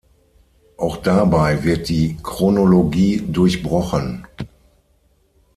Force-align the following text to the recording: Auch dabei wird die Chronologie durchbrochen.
Auch 0.77 0.97
dabei 0.97 1.63
wird 1.63 1.87
die 1.87 2.17
Chronologie 2.23 3.21
durchbrochen. 3.23 4.25